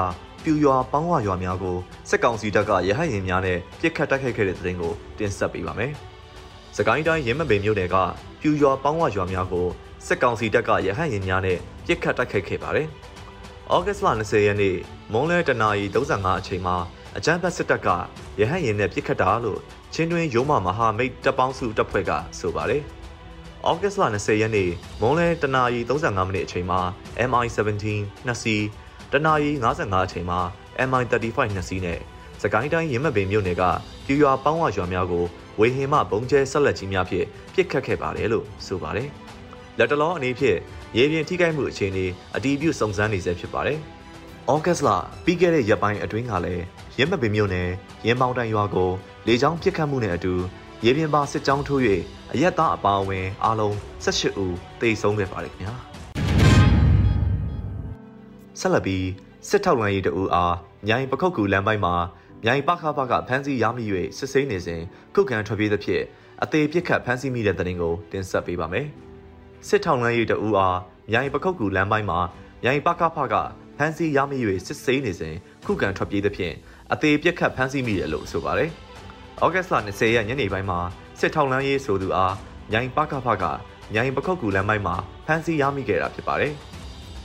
[0.50, 1.77] ပြူရွာပေါင်းဝရွာများကို
[2.10, 5.92] စစ်ကောင်စီတပ်ကရဟတ်ရင်များနဲ့ပစ်ခတ်တိုက်ခိုက်ခဲ့တဲ့သတင်းကိုတင်ဆက်ပေးပါမယ်။
[6.77, 7.96] စကိုင်းတိုင်းရင်းမပင်မြို့နယ်က
[8.42, 9.68] ပြူရွာပေါင်းဝရွာများကို
[10.08, 12.88] စစ်ကောင်စီတပ်ကရဟတ်ရင်များနဲ့ပစ်ခတ်တိုက်ခိုက်ခဲ့ပါတယ်။။
[13.74, 14.75] ဩဂတ်စ်လ20ရက်နေ့
[15.13, 16.75] မွန်းလဲတနာရီ35အချိန်မှာ
[17.18, 17.88] အကြမ်းဖက်စစ်တပ်က
[18.39, 19.60] ရဟတ်ရင်နဲ့ပစ်ခတ်တာလို့
[19.94, 22.82] ချင်းတွင်းရုံးမမဟာမိတ်တပ်ပေါင်းစုတပ်ဖွဲ့ကဆိုပါတယ်။
[23.70, 24.70] ဩဂတ်စ်လ20ရက်နေ့
[25.01, 26.80] မွန်းလဲတနာရီ35မိနစ်အချိန်မှာ
[27.30, 27.86] MI17
[28.25, 28.63] နှစ်စီး
[29.14, 30.40] တနာရီ55အချိန်မှာ
[30.88, 32.00] MI35 နှစ်စီးနဲ့
[32.42, 33.64] စကိုင်းတိုင်းရင်းမပင်မြို့နယ်က
[34.06, 35.26] ပြူရွာပေါင်းဝရွာများကို
[35.60, 39.10] ဝေဟင်မှဘုံကျဲဆက်လက်ကြီးများဖြင့်ပစ်ခတ်ခဲ့ပါတယ်လို့ဆိုပါတယ်။
[39.78, 40.58] လက်တလုံးအနေဖြင့်
[40.98, 43.80] ရေပြင်ထိခိုက်မှုအခြေအနေအတီးပြုစုံစမ်းနေဆဲဖြစ်ပါတယ်။
[44.52, 44.90] ဩဂတ်လ
[45.26, 46.64] ပြီးခဲ့တဲ့ရက်ပိုင်းအတွင်းကလည်း
[46.98, 47.70] ရင်းမပင်မြို့နယ်
[48.06, 48.90] ရင်းမောင်တိုင်ရွာကို
[49.28, 50.34] လေကြောင်းပစ်ခတ်မှုနဲ့အတူ
[50.86, 51.82] ရေပြင်ပါစစ်ကြောင်းထိုး၍
[52.34, 53.74] အရက်သားအပါအဝင်အားလုံး
[54.04, 55.76] 18ဦးသေဆုံးခဲ့ပါတယ်ခင်ဗျာ
[58.68, 59.08] ဆက်လက်ပြီး
[59.50, 60.56] စစ်ထောက်လှမ်းရေးတအူအား
[60.88, 61.96] မြိုင်ပခုတ်ကူလမ်းပိုင်းမှာ
[62.44, 63.86] မြိုင်ပခဖကဖမ်းဆီးရမိ၍
[64.18, 64.82] စစ်ဆေးနေစဉ်
[65.16, 66.04] ကုတ်ကန်ထွက်ပြေးသဖြင့်
[66.44, 68.88] အသေးပြစ်ခတ်ဖမ်းဆီးမိတဲ့တဲ့ရင်ကိုတင်ဆက်ပေးပါမယ်
[69.68, 70.78] စစ်ထောက်လှမ်းရေးတအူအား
[71.12, 72.20] မြိုင်ပခုတ်ကူလမ်းပိုင်းမှာ
[72.64, 73.36] မြိုင်ပခဖက
[73.78, 76.56] ဖမ်းဆီးရမိ၍စစ်ဆေးနေစဉ်ခုခံထွက်ပြေးသဖြင့်
[76.94, 78.72] အသေးပြစ်ခတ်ဖမ်းဆီးမိတယ်လို့ဆိုပါတယ်။။
[79.44, 80.80] ဩဂတ်စ်လ20ရက်ညနေပိုင်းမှာ
[81.20, 82.34] စစ်ထောက်လန်းရေးဆိုသူအား
[82.72, 83.44] မြိုင်ပကဖက
[83.94, 84.96] မြိုင်ပခုတ်ကူလမ်းပိုင်းမှာ
[85.26, 86.54] ဖမ်းဆီးရမိခဲ့တာဖြစ်ပါတယ်။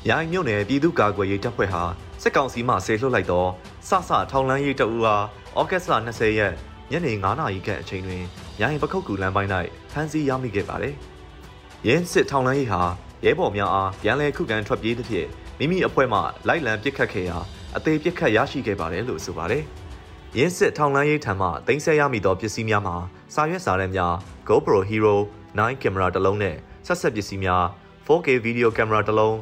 [0.07, 1.83] မြိုင်မြို့နယ်ပြည်သူ့ကာကွယ်ရေးတပ်ဖွဲ့ဟာ
[2.23, 3.47] စစ်ကောင်စီမှဆေလွှတ်လိုက်သော
[3.89, 5.25] စစထောက်လန်းရေးတအူအား
[5.59, 6.55] ဩဂတ်စ်လ20ရက်
[6.91, 8.23] ညနေ9နာရီခန့်အချိန်တွင်
[8.59, 9.51] မြိုင်ပခုတ်ကူလမ်းပိုင်း၌
[9.93, 10.95] ဖမ်းဆီးရမိခဲ့ပါတယ်။
[11.87, 12.83] ရင်းစစ်ထောက်လန်းရေးဟာ
[13.25, 15.29] ရဲဘော်များအားပြန်လည်ခုခံထွက်ပြေးသဖြင့်
[15.59, 16.19] မိမိအဖွဲ့မှ
[16.49, 17.39] လိုက်လံပစ်ခတ်ခဲ့ရာ
[17.77, 19.65] အသေးပစ်ခတ်ရရှိခဲ့ပါတယ်လို့ဆိုပါတယ်။
[20.39, 22.97] ရင်းစစ်ထောင်လန်းရေးထံမှတင်ဆက်ရမိသောပစ္စည်းများမှာ
[23.35, 24.15] စာရွက်စာတမ်းများ
[24.49, 25.17] GoPro Hero
[25.53, 26.57] 9ကင်မရာတစ်လုံးနဲ့
[26.87, 27.65] ဆက်ဆက်ပစ္စည်းများ
[28.07, 29.37] 4K ဗီဒီယိုကင်မရာတစ်လုံး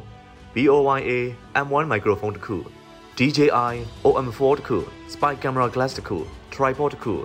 [0.55, 1.19] BOYA
[1.65, 2.57] M1 microphone တစ်ခု
[3.17, 3.73] DJI
[4.05, 4.77] OM4 တစ်ခု
[5.13, 6.17] Spy camera glass တစ်ခု
[6.53, 7.15] tripod တစ်ခု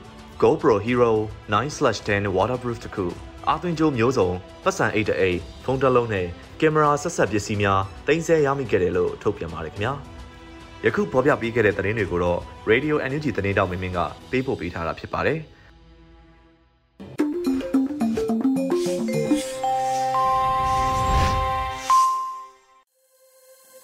[0.43, 1.13] GoPro Hero
[1.53, 3.07] 9/10 waterproof တစ်ခု
[3.49, 4.31] အာသွင်းကြိုးမျိုးစုံ
[4.65, 6.27] ပတ်စံ8အိတ်ဖုန်းတစ်လုံးနဲ့
[6.61, 9.93] ကင်မရာဆက်ဆက်ပစ္စည်းများတင်ဆက်ရမိခဲ့တယ်လို့ထုတ်ပြန်ပါတယ်ခင်ဗျာ။
[10.85, 12.41] ယခုဖော်ပြပေးခဲ့တဲ့သတင်းတွေကိုတော့
[12.71, 15.39] Radio NUG သတင်းတောက်မင်းမင်းကပေးပို့ပေးထားတာဖြစ်ပါတယ်။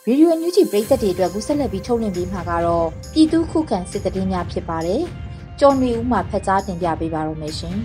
[0.09, 5.02] ရေဒီယိုအန်ယူဂျီပရိသတ်တွေအတွက်ကူးဆက်လက်ပြီးထုတ်လွှင့်ပေးမှာကတော့ပြည်သူခုခံစစ်တည်င်းများဖြစ်ပါတယ်။
[5.61, 7.76] ကျော်နေဦးမှဖက်ကြားတင်ပြပေးပါရမရှင်။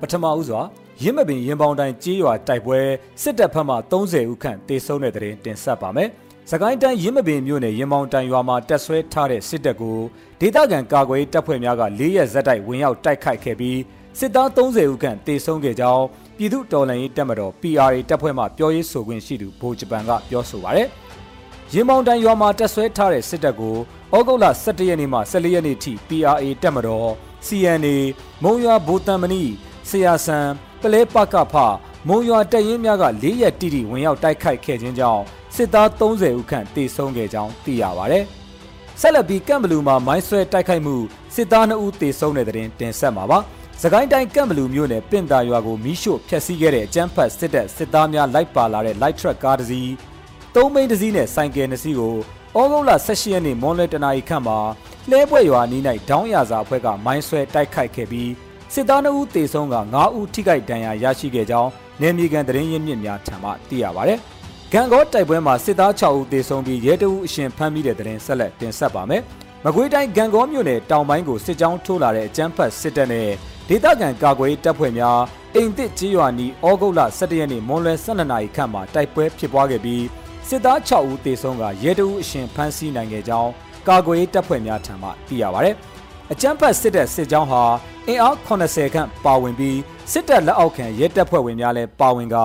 [0.00, 0.60] ပထမဦးစွာ
[1.02, 2.78] ရင်းမပင်ရင်ပေါင်တိုင်းကြေးရွာတိုက်ပွဲ
[3.22, 6.08] စစ်တပ်ဖက်မှ30ဦးခန့်တေဆုံးတဲ့တဲ့တင်တင်ဆက်ပါမယ်။
[6.50, 9.98] စကိုင်းတိုင်းရင်းမပင်မြို့နယ်ရင်ပေါင်တိုင်ရွာမှာတက်ဆွဲထားတဲ့စစ်တပ်ကို
[10.40, 13.78] ဒေသခံကာကွယ်တပ်ဖွဲ့များက၄ရက်ဇက်တိုက်ဝင်ရောက်တိုက်ခိုက်ခဲ့ပြီး
[14.18, 16.04] စစ်သား30ဦးခန့်တေဆုံးခဲ့ကြောင်း
[16.40, 20.88] ပြည်သူတော်လှန်ရေးတပ်မတော် PRA တပ်ဖွဲ့မှပြောရေးဆိုခွင့်ရှိသူဗိုလ်ဂျပန်ကပြောဆိုပါရယ်။
[21.72, 23.76] ရင်ပေါင်တိုင်ရွာမှာတက်ဆွဲထားတဲ့စစ်တပ်ကို
[24.14, 27.08] ဩဂုတ်လ17ရက်နေ့မှ14ရက်နေ့ထိ PRA တပ်မတော်
[27.46, 27.96] CNA
[28.42, 29.42] မုံရွာဘူတန်မနီ
[29.88, 30.46] ဆရာဆန်
[30.82, 31.54] ပလဲပကဖ
[32.08, 35.22] မုံရွာတပ်ရင်းများက၄ရက်တိတိဝင်ရောက်တိုက်ခိုက်ခဲ့ခြင်းကြောင့်
[35.54, 38.20] စစ်သား30ဦးခန့်တေဆုံးခဲ့ကြောင်းသိရပါဗျ။
[39.00, 40.96] ဆက်လက်ပြီးကမ်ဘလူမှာမိုင်းဆွဲတိုက်ခိုက်မှု
[41.34, 43.40] စစ်သား2ဦးတေဆုံးတဲ့တဲ့တင်ဆက်မှာပါ။
[43.82, 49.92] စကိုင်းတိုင်းကမ်ဘလူမြို့နယ်ပင့်တာရွာကိုမီးရှို့ဖျက်ဆီးခဲ့တဲ့အကြမ်းဖက်စစ်တပ်စစ်သားများလိုက်ပါလာတဲ့ light truck ကားတစ်စီး
[50.54, 52.14] သုံးမိန်းတစ်စီးနဲ့ဆိုင်ကယ်နှစ်စီးကို
[52.56, 54.58] ဩဂုတ်လ18ရက်နေ့မွန်လွဲတနာရီခန့်မှာ
[55.10, 58.30] လဲပွဲရွာနီး၌ဒေါင်းရစာအဖွဲ့ကမိုင်းဆွဲတိုက်ခိုက်ခဲ့ပြီး
[58.74, 64.14] စစ်သား2ဦးသေဆုံးက9ဦးထိခိုက်ဒဏ်ရာရရှိခဲ့ကြောင်းနယ်မြေကန်သတင်းရင်းမြစ်များထံမှသိရပါဗျ။
[64.72, 69.22] ဂံကောတိုက်ပွဲမှာစစ်သား6ဦးသေဆုံးပြီးရဲတအုပ်အရှင်ဖမ်းမိတဲ့သတင်းဆက်လက်တင်ဆက်ပါမယ်။
[69.64, 73.28] မကွေးတိုင်းဂံကောမြို့နယ်တောင်ပိုင်းကိုစစ်ကြောင်းထိုးလာတဲ့အကြမ်းဖက်စစ်တပ်နဲ့
[73.70, 75.20] ဒေသခံကာကွယ်တပ်ဖွဲ့များ
[75.54, 80.04] အိမ်တစ်ကြီးရွာနီဩဂုတ်လ17ရက်နေ့မွန်လွဲ12နာရီခန့်မှာတိုက်ပွဲဖြစ်ပွားခဲ့ပြီး
[80.48, 83.50] စစ်သား6ဦးသေဆုံးကရဲတအုပ်အရှင်ဖမ်းဆီးနိုင်ခဲ့ကြောင်း
[83.88, 85.70] ကာကွယ်တပ်ဖွဲ့များထံမှသိရပါဗျ။
[86.32, 87.62] အကြမ်းဖက်စစ်တပ်စစ်ကြောင်းဟာ
[88.06, 89.78] အင်အား80ခန့်ပါဝင်ပြီး
[90.12, 92.44] စစ်တပ်လက်အောက်ခံရဲတပ်ဖွဲ့ဝင်များလည်းပါဝင်ကာ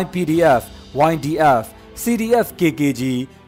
[0.00, 0.62] YPDF,
[1.10, 1.64] YDF,
[2.02, 3.02] CDF KKG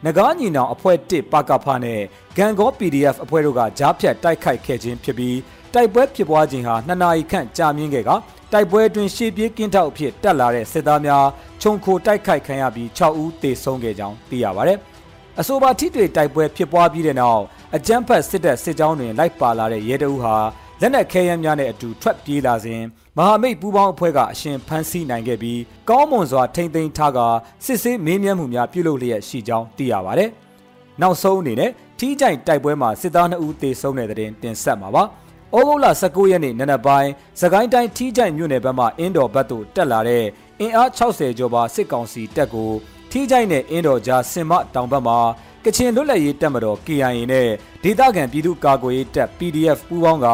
[0.05, 2.01] နဂါးညီနောင်အဖွဲ့1ပကဖနဲ့
[2.37, 5.37] ဂန်ကော PDF အဖွဲ့တို့ကကြားဖြတ်တိုက်ခိုက်ခဲ့ခြင်းဖြစ်ပြီး
[5.77, 8.11] တိုက်ပွဲဖြစ်ပွားခြင်းဟာ2နာရီခန့်ကြာမြင့်ခဲ့က
[8.53, 11.25] တိုက်ပွဲအတွင်းရှေ့ပြေးကင်းထောက်အဖြစ်တက်လာတဲ့စစ်သားများ
[11.63, 14.79] ခြုံခိုတိုက်ခိုက်ခံရပြီး6ဦးသေဆုံးခဲ့ကြောင်းသိရပါတယ်။
[15.41, 17.43] အဆိုပါထိတွေ့တိုက်ပွဲဖြစ်ပွားပြီးတဲ့နောက်
[17.77, 20.37] အကြမ်းဖက်စစ်တပ်စစ်ကြောင်းတွင်လိုက်ပါလာတဲ့ရဲတအုပ်ဟာ
[20.81, 22.83] လက်နက်ခဲယမ်းများနဲ့အတူထွက်ပြေးလာစဉ်
[23.17, 25.61] မဟာမိတ်ပူးပေါင်းအဖွဲ့ကအရှင်ဖမ်းဆီးနိုင်ခဲ့ပြီး
[25.91, 27.19] ကောင်းမွန်စွာထိမ့်သိမ်းထားက
[27.65, 30.25] စစ်ဆေးမေးမြန်းမှုများပြုလုပ်လျက်ရှိကြောင်းသိရပါဗျ။
[31.03, 35.05] နောက်ဆုံးအနေနဲ့ထီးကြိုင်တိုက်ပွဲမှာစစ်သား2ဦးသေဆုံးတဲ့တဲ့တင်တင်ဆက်မှာပါ။
[35.55, 40.25] ဩဂုတ်လ19ရက်နေ့နနက်ပိုင်းစကိုင်းတိုင်းထီးကြိုင်မြို့နယ်ဘက်မှအင်းတော်ဘက်သို့တက်လာတဲ့
[40.61, 42.71] အင်အား60ကျော်ပါစစ်ကောင်စီတပ်ကို
[43.11, 45.19] ထီးကြိုင်နဲ့အင်းတော်ကြားစင်မတောင်ဘက်မှာ
[45.65, 47.49] ကချင်လွတ်လပ်ရေးတပ်မတော် KIA နဲ့
[47.83, 50.27] ဒေသခံပြည်သူ့ကာကွယ်ရေးတပ် PDF ပူးပေါင်းက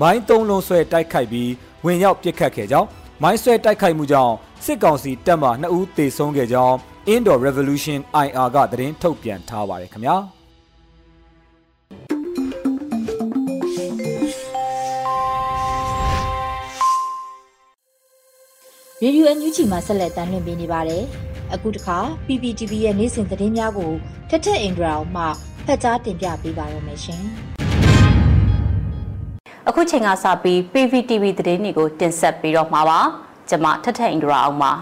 [0.00, 1.50] မိုင်းသုံးလုံးဆွဲတိုက်ခိုက်ပြီး
[1.84, 2.88] ဝင်ရောက်ပစ်ခတ်ခဲ့ကြောင်း
[3.22, 6.76] မိုင်းဆွဲတိုက်ခိုက်မှုကြောင့်စစ်ကောင်စီတပ်မှ2ဦးသေဆုံးခဲ့ကြောင်း
[7.14, 10.35] Indo Revolution IR ကသတင်းထုတ်ပြန်ထားပါတယ်ခင်ဗျာ
[19.02, 21.02] ရေဒီယိုအန်ယူဂျီမှာဆက်လက်တင်ပြနေပါတယ်။
[21.54, 23.92] အခုတခါ PPTV ရဲ့နေ့စဉ်သတင်းများကို
[24.28, 25.24] ထက်ထက်အင်ဒရာအောင်မှ
[25.66, 27.22] ဖတ်ကြားတင်ပြပေးပါရမရှင်။
[29.68, 33.00] အခုချိန်ကစပြီး PPTV သတင်းတွေကိုတင်ဆက်ပေးတော့မှာပါ။
[33.48, 34.72] ကျမထထအင်ဒရာအောင်ပါ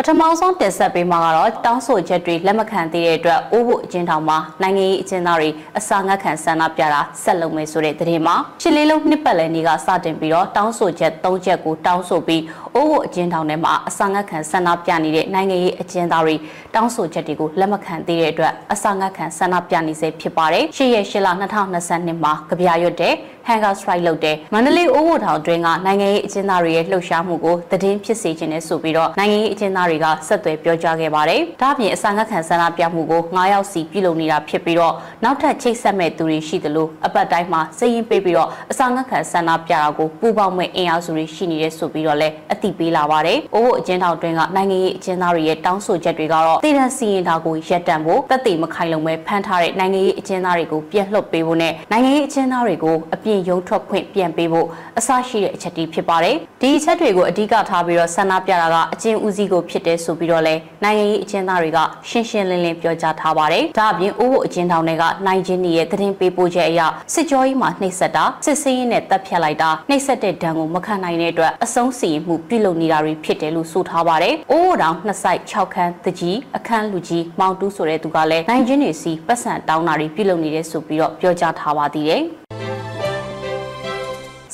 [0.00, 12.42] ပထမဆုံးတင်ဆက်ပေးမှာကတော့တောင်းဆိုချက်တွေလက်မခံသေးတဲ့အတွက်အိုးဖို့အကျဉ်းထောင်မှာနိုင်ငံရေးအကျဉ်းသားတွေအစာငတ်ခံဆန္ဒပြတာဆက်လုပ်မယ်ဆိုတဲ့သတင်းမှာရှစ်လေးလုံးနှစ်ပတ်လည်နေ့ကစတင်ပြီးတော့တောင်းဆိုချက်၃ချက်ကိုတောင်းဆိုပြီး
[12.74, 16.34] အိုးဖို့အကျဉ်းထောင်ထဲမှာအစာငတ်ခံဆန္ဒပြနေတဲ့နိုင်ငံရေးအကျဉ်းသားတွေ
[16.74, 21.28] တောင်းဆိုချက်တွေကိုလက်မခံသေးတဲ့အတွက်အစာငတ်ခံဆန္ဒပြနေစေဖြစ်ပါတယ်။ရှစ်ရက်ရှစ်လ
[21.76, 23.14] 2022မှာကြပြရွတ်တဲ့
[23.48, 54.66] Hunger Strike လုပ်တဲ့မန္တလေးအိုးဝထောင်တွင်ကနိုင်ငံရေးအကျဉ်းသားတွေရဲ့လှုပ်ရှားမှုကိုသတင်းဖြစ်စေခြင်းနဲ့ဆိုပြီးတော့နိုင်ငံရေးအကျဉ်းသားတွေကဆက်သွယ်ပြောကြားခဲ့ပါတယ်။ဒါ့အပြင်အစာငတ်ခံဆန္ဒပြမှုကို9ယောက်စီပြုလုပ်နေတာဖြစ်ပြီးတော့နောက်ထပ်ချိတ်ဆက်မဲ့သူတွေရှိသလိုအပတ်တိုင်းမှာစည်ရင်ပေးပြီးတော့အစာငတ်ခံဆန္ဒပြတာကိုပူပေါင်းမဲ့အင်အားစုတွေရှိနေတယ်ဆိုပြီးတော့လည်းအသိပေးလာပါတယ်။အိုးဝအကျဉ်းထောင်တွင်ကနိုင်ငံရေးအကျဉ်းသားတွေရဲ့တောင်းဆိုချက်တွေကတော့တည်တံ့စီရင်တာကိုရပ်တန့်ဖို့တက်တည်မခိုင်လုံပဲဖမ်းထားတဲ့နိုင်ငံရေးအကျဉ်းသားတွေကိုပြန်လွှတ်ပေးဖို့နဲ့နိုင်ငံရေးအကျဉ်းသားတွေကိုအပြည့်ရုံထွက်ခွင့်ပြန်ပေးဖို့
[54.98, 66.80] အစရှိတဲ့အချက်တွေဖြစ်ပါတယ်။ဒီအချက်တွေကိုအဓိကထားပြီးတော့ဆန္ဒပြတာကအကျဉ်းဦးစီးကိုဖြစ်တဲ့ဆိုပြီးတော့လဲနိုင်ငံရေးအကျဉ်းသားတွေကရှင်းရှင်းလင်းလင်းပြောကြားထားပါတယ်။ဒါအပြင်အိုးဖို့အကျဉ်းထောင်တွေကနိုင်ချင်းရဲ့သတင်းပေးပို့ချက်အရ
[67.14, 82.24] စစ်ကြောရေးမှာနှိပ်စက်တာစစ်ဆေးရေးနဲ့တပ်ဖြတ်လိုက်တာနှိပ်စက်တဲ့ဒဏ်ကိုမခံနိုင်တဲ့အတွက်အဆုံးစီရင်မှုပြုလုပ်နေတာတွေဖြစ်တယ်လို့ဆိုထားပါတယ်။အိုးတောင်နှစ်ဆိုင်6ခန်းတကြီးအခန်းလူကြီးမောင်တူးဆိုတဲ့သူကလည်းနိုင်ချင်းတွေစီပတ်စံတောင်းတာတွေပြုလုပ်နေတယ်ဆိုပြီးတော့ပြောကြားထားပါသေးတယ်။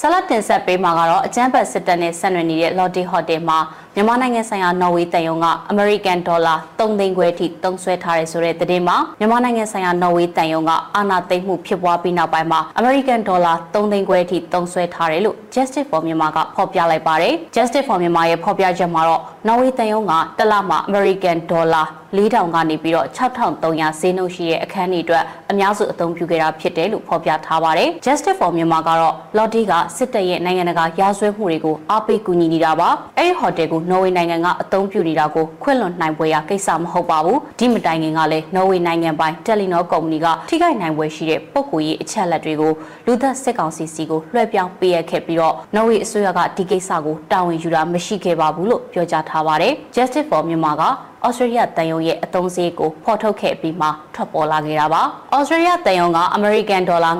[0.01, 3.59] ဆလတ်တင်ဆက်ပေးမှာကတော့အကျန်းဖတ်စစ်တပ်နဲ့ဆက်နွယ်နေတဲ့ Lotte Hotel မှာ
[3.97, 20.79] မြန်မာနိုင်ငံဆိုင်ရာနော်ဝေးတန်ယုံက American Dollar 3သိန်းခွဲအထိတုံးဆွဲထားတယ်ဆိုတဲ့သတင်းမှာမြန်မာနိုင်ငံဆိုင်ရာနော်ဝေးတန်ယုံကအာဏာသိမ်းမှုဖြစ်ပွားပြီးနောက်ပိုင်းမှာ American Dollar 3သိန်းခွဲအထိတုံးဆွဲထားတယ်လို့ Justice for Myanmar ကဖော်ပြလိုက်ပါတယ်။ Justice for Myanmar ရဲ့ဖော်ပြချက်မှာတော့နော်ဝေးတန်ယုံကတစ်လမှာ
[20.89, 42.73] American Dollar 4000ကနေပြီးတော့6300ဈေးနှုန်းရှိတဲ့အခန်းတွေအတွက်အများစုအသုံးပြုခဲ့တာဖြစ်တယ်လို့ဖော်ပြထားပါတယ်။ Justice for Myanmar ကတော့ Lotte ကစစ်တပ်ရဲ့နိုင်ငံတကာရာဇဝတ်မှုတွေကိုအားပေးကူညီနေတာပါ။အဲဒီဟိုတယ်ကိုနော်ဝေနိုင်ငံကအသုံးပြုနေတာကိုခွင့်လွန်နိုင်ပွဲရကိစ္စမဟုတ်ပါဘူး။ဒီမတိုင်ခင်ကလည်းနော်ဝေနိုင်ငံပိုင် Telenor ကုမ္ပဏီကထိခိုက်နိုင်ပွဲရှိတဲ့ပုံကိုရေးအချက်လက်တွေကို
[43.07, 50.85] လူသက်စစ်ကောင်စီစီကိုလွှဲပြောင်းပေးရခဲ့ပြီးတော့နော်ဝေအစိုးရကဒီကိစ္စကိုတာဝန်ယူတာမရှိခဲ့ပါဘူးလို့ပြောကြားထားပါတယ်။ Justice for Myanmar က
[51.27, 55.03] ဩစတြေးလျတန်ယုံရဲ့အသုံးစရိတ်ကိုဖော်ထုတ်ခဲ့ပြီးမှထွက်ပေါ်လာခဲ့တာပါ။
[55.37, 57.11] ဩစတြေးလျတန်ယုံကအမေရိကန်ဒေါ်လာ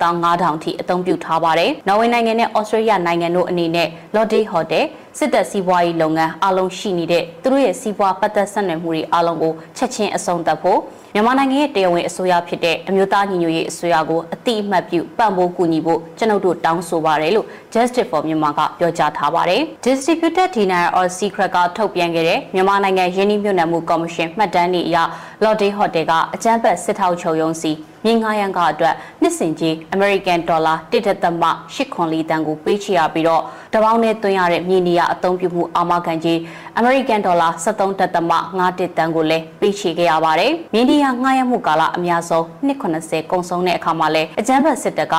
[0.00, 4.84] 9,2500ထိအသုံးပြုထားပါတယ်။နော်ဝေနိုင်ငံနဲ့ဩစတြေးလျနိုင်ငံတို့အနေနဲ့ Lotte Hotel
[5.18, 10.80] စစ်တပ်စီးပွားရေးလုပ်ငန်းအလုံးရှိနေတဲ့သူတို့ရဲ့စီးပွားပတ်သက်ဆက်နွယ်မှုတွေအလုံးကိုချက်ချင်းအဆုံးသတ်ဖို့
[11.14, 24.98] မြန်မာနိုင်ငံရဲ့တရားဝင်အစိုးရဖြစ်တဲ့အမျိုးသားညီညွတ်ရေးအစိုးရကိုအတိအမှတ်ပြုပံ့ပိုးကူညီဖို့ကျွန်ုပ်တို့တောင်းဆိုပါတယ်လို့ Justice for Myanmar ကပြောကြားထားပါတယ်။ Distributed Denial of Secret ကထုတ်ပြန်ခဲ့တဲ့မြန်မာနိုင်ငံရင်းနှီးမြှုပ်နှံမှုကော်မရှင်မှတ်တမ်းတွေအရ
[25.44, 27.72] Lotte Hotel ကအကြမ်းဖက်စစ်ထောက်ချုပ်ရုံးစီ
[28.04, 33.42] မြေငါရန်ကအတွက်နှစ်စဉ်ကြီး American Dollar 1.84တန်ကိုပေးချေရပြီးတော့
[33.74, 36.38] တပေါင်းနဲ့သွင်းရတဲ့မြေနေရအသုံးပြုမှုအာမခံကြီး
[36.80, 45.14] American Dollar 73.51တန်ကိုလည်းပေးချေခဲ့ရပါတယ်။မြေနေရငှားရမ်းမှုကာလအများဆုံး290ကုန်ဆုံးတဲ့အခါမှာလဲအကြမ်းဖက်စစ်တပ်က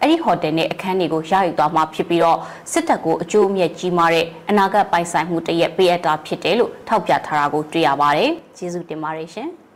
[0.00, 2.38] အဲ့ဒီဟိုတယ်နဲ့အခန်းတွေကိုရယူသွားမှာဖြစ်ပြီးတော့
[2.72, 9.50] စစ်တပ်ကိုအကျိုးအမြတ်ကြီးမားတဲ့အနာဂတ်ပိုင်ဆိုင်မှုတရက်ပေးအပ်တာဖြစ်တယ်လို့ထောက်ပြထားတာကိုတွေ့ရပါတယ်။ကျေးဇူးတင်ပါတယ်ရှင်။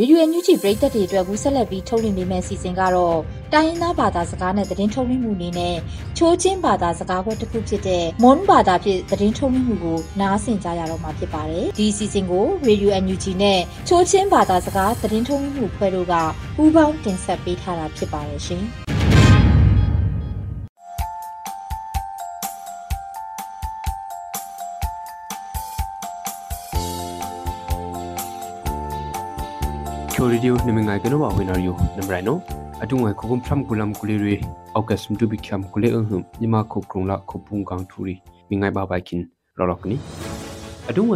[0.00, 3.18] ရေဒီယိုအန်ယူဂျီပရိသတ်တွေအတွက်ကူးဆက်လက်ပြီးထုတ်လွှင့်ပေးမယ့်စီစဉ်ကတော့
[3.52, 5.76] တိုင်းရင်းသားဘာသာစကားနဲ့သတင်းထုတ်လွှင့်မှုအနေနဲ့
[6.18, 16.14] ချိုးချင်းဘာသာစကားခွဲတစ်ခုဖြစ်တဲ့မွန်ဘာသာဖြင့်သတင်းထုတ်လွှင့်မှုကိုနားဆင်ကြရတော့မှာဖြစ်ပါတယ်။ဒီစီစဉ်ကိုရေဒီယိုအန်ယူဂျီနဲ့ချိုးချင်းဘာသာစကားသတင်းထုတ်လွှင့်မှုဖွဲ့တို့က
[16.56, 18.64] ပူးပေါင်းတင်ဆက်ပေးထားတာဖြစ်ပါတယ်ရှင်။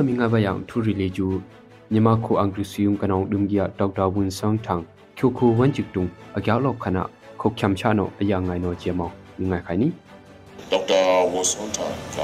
[0.06, 1.28] မိငိုင်ဘာယောင်ထူရီလေဂျူ
[1.92, 4.84] ညီမခုအင်္ဂရိစီယုံကနောင်ဒုံဂီယာဒေါက်တာဝင်းဆောင်ထန်း
[5.18, 6.04] ချိုခုဝန်ချစ်တုံ
[6.36, 7.02] အကြောက်လောက်ခနာ
[7.40, 9.88] ခုချမ်ချာနိုအယာငိုင်နိုဂျေမောင်မိငိုင်ခိုင်နီ
[10.70, 11.00] ဒေါက်တာ
[11.32, 12.18] ဝင်းဆောင်ထန်းက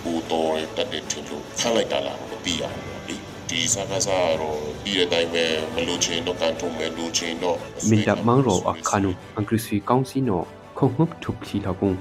[0.00, 2.91] ဘူတော်တက်တဲ့ထင်လို့ခန့်လိုက်တာလားမသိရဘူးလေ
[3.51, 7.57] ဒီစကားစားတော့ဒီအတိုင်းပဲမလို့ချင်းတော့ကန်ထုံးမယ်လို့ချင်းတော့
[7.89, 10.41] မင်ဒမန်ရောအခါနုအင်္ဂရိစီကောင်စီနို
[10.77, 11.91] ခုံမှုထုတ်ခီလောက်ကုံ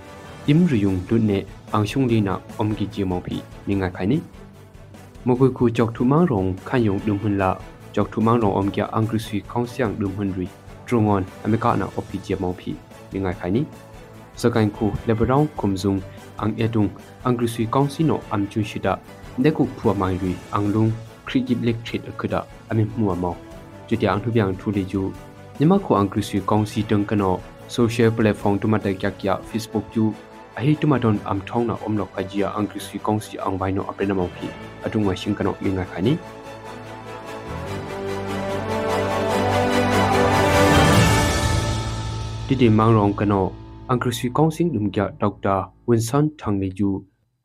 [0.49, 1.33] อิมริยุงดุนเน
[1.75, 4.21] อังชุงลีนาอมกิจิมองพีมิงาไขนี่
[5.27, 7.51] มกุยคูจอกทุมังรองขันยงดุมหุนละ
[7.97, 10.47] จอกทุมังรองอมกิอังกฤษข้องเสียงดุมหุนรี
[10.87, 12.71] ตรงอนอเมริกานาอปิจิมองพี
[13.13, 13.65] มิงาไขนี่
[14.41, 15.97] สกันคูเลบรองคุมซุง
[16.41, 16.87] อังเอดุง
[17.27, 18.95] อังกฤษข้องสิโนอัมจุนชิดา
[19.41, 20.89] เดกุพัวมังรีอังลุง
[21.32, 22.40] ค krigip lek thit akhuda
[22.72, 23.32] ami muwa mo
[23.88, 25.04] jutia ang thubyang thuli ju
[25.60, 27.30] nyama kho ang krisi kongsi tang kano
[27.76, 30.04] social platform tu mata kya kya facebook ju
[30.60, 33.88] ahi tu maton am thong na om lo khajia ang krisi kongsi ang bai no
[33.92, 34.52] apena mo phi
[34.86, 36.16] atung wa sing kano minga khani
[42.48, 43.46] တိတိမောင်ရောင်ကနော
[43.90, 45.56] အင်္ဂရိစီကောင်စင်းဒုံကြဒေါက်တာ
[45.88, 46.90] ဝင်းဆန်ထန်လီဂျူ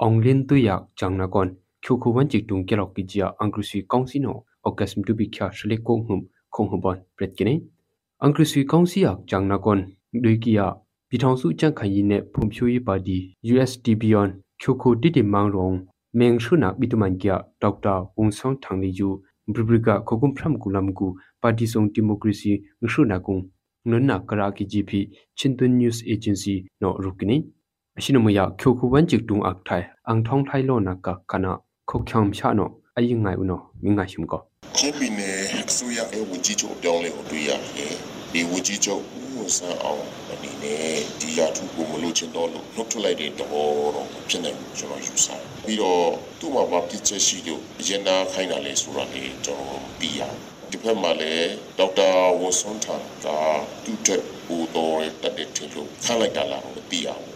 [0.02, 1.48] အောင်လင်းတူယာဂျန်နာကွန်
[1.86, 6.18] ခုခုဝန်ချီတုံကြလောက်ကီဂျာအင်္ဂရိစီကောင်စီနောအောက်ကက်စမ်တူဘီခါရှလေကုံဟုံ
[6.54, 7.54] ခုံဟဘန်ပရက်ကိနေ
[8.22, 9.80] အင်္ဂရိစီကောင်စီယာဂျန်နာကွန်
[10.24, 10.66] ဒွေကီယာ
[11.08, 13.16] ပြည်ထောင်စုကြံ့ခိုင်ရေးနဲ့ဖွံ့ဖြိုးရေးပါတီ
[13.52, 14.28] USDP on
[14.62, 15.76] ခုခုတိတိမောင်ရောင်
[16.18, 17.28] မင်းရှုနာဘီတမန်ကျ
[17.62, 19.08] ဒေါက်တာဝုံဆောင်ထန်လီဂျူ
[19.54, 21.06] ဘရဘရကခုကုမ်ဖရမ်ကူလမ်ကူ
[21.42, 23.38] ပါတီဆုံဒီမိုကရေစီငရှုနာကုံ
[23.86, 24.90] nunna karaki gp
[25.38, 27.36] chintun news agency no rukini
[27.98, 29.42] ashinomaya khyoku wanjik tung
[31.88, 33.56] ak thai ang thong thai lo na ka kana khokhyam sha no ayi ngai uno
[33.82, 34.38] minga him ko
[34.74, 37.94] ချင်းပြည်နယ်အစိုးရရဲ့ဝန်ကြီးချုပ်အပြောင်းလဲကိုတွေ့ရတယ်
[38.32, 39.02] ဒီဝန်ကြီးချုပ်
[39.40, 43.50] ဦးဆန်းအောင်အနေနဲ့ဒီရာထူးကိုမလို့ချင်တော့လို့နှုတ်ထွက်လိုက်တဲ့တော့
[43.94, 46.08] တော့ဖြစ်နိုင်ဘူးကျွန်တော်ယူဆတယ်ပြီးတော့
[46.40, 50.34] သူ့မှာဘာဖြစ်ချက်ရှိလို့အရင်နာခိုင်းတာလဲဆိုတာလေကျွန်တော်ပြီးရတယ်
[50.70, 53.26] ဒီဘက်မှာလည်းဒေါက်တာဝွန်ဆွန်ထန်က
[53.84, 57.35] သူ့တက်ဟိုတော်တက်တဲ့ထင်လို့ခန့်လိုက်တာလားမသိရဘူးပ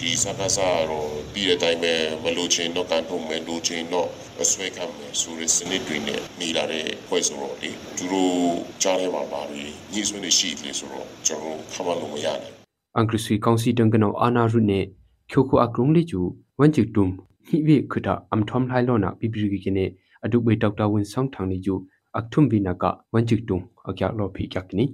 [0.00, 4.08] ဒီစကားစားတော့ပြီးတဲ့အတိုင်းပဲမလို့ချင်းတော့ကန်ထုံးမယ်လို့ချင်းတော့
[4.42, 8.34] အဆွဲခံမယ်ဆိုရစနစ်တွေနဲ့နေလာတဲ့ဖွဲ့ဆိုတော့လေသူတို့
[8.82, 12.54] ကြားထဲမှာပါပြီးညှိစွန်းနေရှိတယ်ဆိုတော့ကျွန်တော်ခမလို့မရနိုင်
[12.98, 14.78] ang krisi kongsi tang kano ana ru ne
[15.30, 16.20] khyoku akrung le ju
[16.58, 17.08] wan chik tum
[17.48, 19.84] hi we khuta am thom lai lo na bibri gi kene
[20.24, 21.74] adu be dr win song thang le ju
[22.18, 24.84] akthum binaka wanchik tung akya lo phi kyakni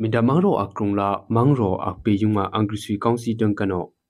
[0.00, 3.30] minda mangro akrung la mangro akpe yunga angrisi kaunsi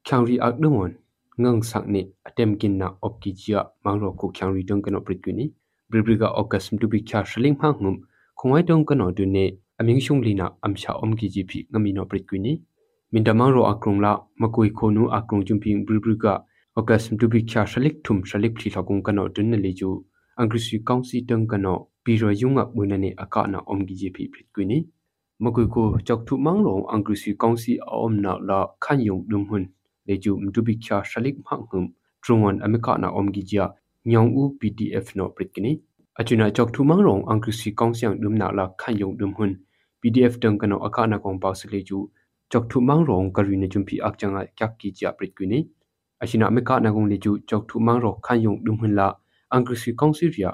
[0.05, 0.93] tang kano khyangri akdumon
[1.41, 5.53] ngang sakni atem kin na opki jia mangro ko khyangri tang kano prikwini
[5.91, 7.97] bribriga okas mtu bi kya shling ma ngum
[8.37, 12.63] khongwai tang kano du ne aming shung lina amsha omki ji phi ngami no prikwini
[13.13, 16.45] minda mangro akrung la makoi khonu akrung jumping bribriga
[16.77, 20.05] okas mtu bi kya shalik thum shalik phi thakung kano dun ne leju
[20.37, 24.79] angrisi kaunsi tang kano ပြီးရယုံငါမွေနနေအကနာအုံဂီဂျီပီဖြစ်ကွီနီ
[25.43, 29.67] မကွေကိုကြောက်ထုမန်းလုံးအင်္ဂရိစီကောင်စီအုံနာလာခန်ယုံဒုံဟွန်း
[30.09, 31.83] လေကျူမတူဘီချာရှလိကမန့်ဟုံ
[32.23, 33.65] ထရုံဝန်အမကနာအုံဂီဂျာ
[34.11, 35.73] ညောင်ဦး PDF နော်ပရစ်ကနီ
[36.21, 39.55] အချူနာကြောက်ထုမန်းလုံးအင်္ဂရိစီကောင်စီဒုံနာလာခန်ယုံဒုံဟွန်း
[40.01, 41.99] PDF တန်ကနောအကနာကောင်ပေါစလေကျူ
[42.51, 45.59] ကြောက်ထုမန်းလုံးကရီနေဂျုံပီအကချငါကက်ကီဂျာပရစ်ကွီနီ
[46.23, 49.09] အချီနာအမကနာကောင်လေကျူကြောက်ထုမန်းရောခန်ယုံဒုံဟွန်းလာ
[49.53, 50.53] အင်္ဂရိစီကောင်စီရီယာ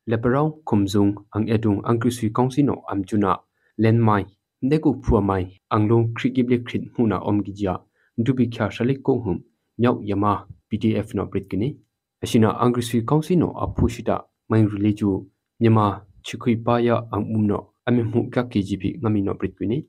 [0.08, 3.38] leperau khumzung ang edung angrisi kongsi no amchuna
[3.78, 4.26] len mai
[4.62, 7.74] deku phua mai anglong krikib le khrit huna om gi ja
[8.18, 9.38] mtu bi kya shalik ko hum
[9.78, 11.78] nyau yama pdf no prit kwini
[12.24, 14.16] ashina angrisi kongsi no aphushita
[14.50, 15.10] mai riliju
[15.60, 15.86] nyama
[16.24, 19.88] chikhui pa ya ang um no ami mu ka kgp ngami no prit kwini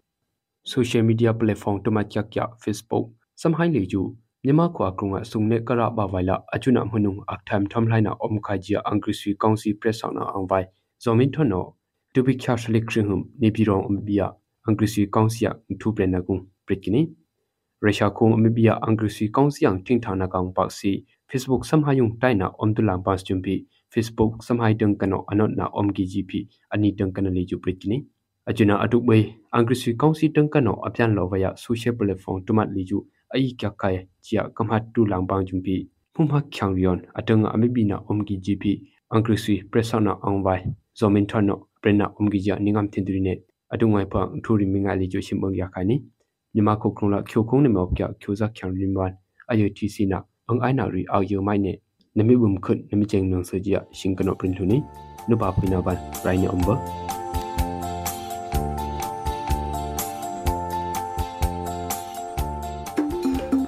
[0.64, 3.10] social media platform to ma kya kya facebook
[4.44, 8.14] samhai le ju nyama khwa krunga sungne kara ba waila achuna munung aktham tham laina
[8.20, 10.64] om kha jia angrisi kaunsi press na angwai
[10.98, 11.76] zomin thono
[12.14, 14.32] to bi kya shlik khrim ni bi rong ambia
[14.68, 17.14] angrisi kaunsia thu prena gung pritkini
[17.82, 23.66] resha khong ambia angrisi kaunsiang ting thana kang paksi facebook samhayung taina omtulang pas chumpi
[23.92, 28.06] Facebook samhai teng kano anot na om gi GP ani teng kano le ju pritini
[28.48, 33.04] achuna atuk bai angrisi kaunsi teng kano apyan lo vaya social platform tumat le ju
[33.34, 38.18] ai kya kai chia kamhat tu lang bang jumpi phumha khyang rion atanga amibina om
[38.26, 38.64] gi GP
[39.14, 40.60] angrisi presana angwai
[40.98, 43.34] zomin thano prena om gi ja ningam thindri ne
[43.72, 45.96] atungai pa thuri minga le ju simbang ya khani
[46.54, 49.12] nyama ko krungla khyo khong ne mo kya khyo za khyang rinwan
[49.50, 50.18] ayo tc na
[50.48, 51.74] ang aina ri aw yo mai ne
[52.18, 54.36] နမိဝမ်ခွတ်နမိကျင်းနုံစကြရှင်ကနော